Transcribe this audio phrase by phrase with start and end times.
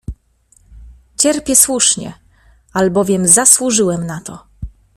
[1.21, 2.13] —Cierpię słusznie,
[2.73, 4.47] albowiem zasłużyłem na to!